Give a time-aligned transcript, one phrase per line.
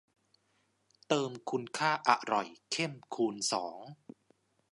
[1.07, 3.79] เติมคุณค่าอร่อยเข้มคูณสอง